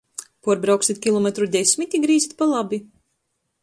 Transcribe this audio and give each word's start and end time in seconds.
Puorbrauksit 0.47 1.03
kilometru 1.03 1.51
desmit 1.59 1.97
i 1.97 2.03
grīzit 2.09 2.37
pa 2.43 2.53
labi! 2.57 2.85